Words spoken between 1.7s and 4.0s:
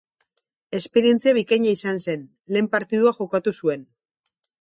izan zen, lehen partidua jokatu zuen.